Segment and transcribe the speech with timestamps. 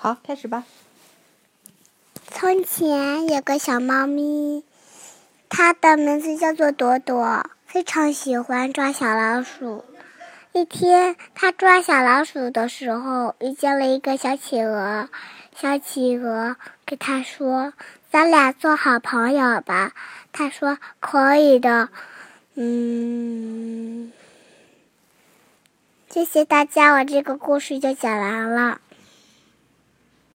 [0.00, 0.62] 好，开始吧。
[2.30, 4.62] 从前有个小猫咪，
[5.48, 9.84] 它的名字叫做朵朵，非常喜欢抓小老鼠。
[10.52, 15.08] 一天，它抓小老鼠的时候，遇见了一个小企鹅。
[15.56, 16.54] 小企鹅
[16.86, 17.72] 给它说，
[18.12, 19.90] 咱俩做好朋友吧，
[20.30, 21.88] 它说可以的。
[22.54, 24.12] 嗯。
[26.08, 28.80] 谢谢大家，我这个故事就讲完了。